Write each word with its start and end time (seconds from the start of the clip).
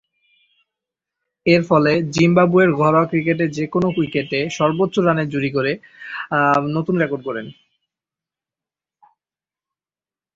এরফলে, 1.45 1.93
জিম্বাবুয়ের 2.15 2.71
ঘরোয়া 2.79 3.09
ক্রিকেটে 3.11 3.45
যে-কোন 3.57 3.83
উইকেটে 3.91 4.39
সর্বোচ্চ 4.57 4.95
রানের 4.99 5.27
জুটি 5.31 5.49
গড়ে 5.55 5.73
নতুন 6.75 6.95
রেকর্ড 7.01 7.21
গড়েন। 7.27 7.47